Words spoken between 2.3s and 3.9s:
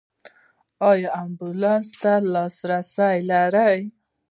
لاسرسی لرئ؟